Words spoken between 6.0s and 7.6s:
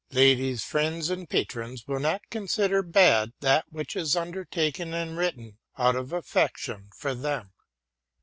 affection for them.